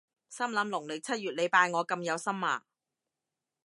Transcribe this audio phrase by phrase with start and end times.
[0.29, 2.65] 心諗農曆七月你拜我咁有心呀？